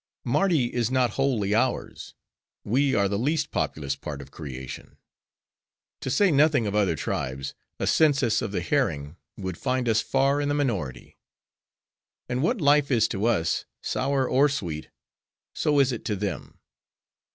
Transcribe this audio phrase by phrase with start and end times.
[0.23, 2.15] "'Mardi is not wholly ours.
[2.63, 4.97] We are the least populous part of creation.
[5.99, 10.41] To say nothing of other tribes, a census of the herring would find us far
[10.41, 11.17] in the minority.
[12.27, 16.57] And what life is to us,—sour or sweet,—so is it to them.